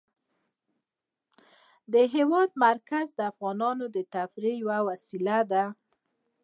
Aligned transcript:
د 1.93 1.95
هېواد 2.13 2.49
مرکز 2.65 3.07
د 3.13 3.19
افغانانو 3.31 3.85
د 3.95 3.97
تفریح 4.13 4.55
یوه 4.63 4.79
وسیله 4.89 5.37
ده. 5.51 5.63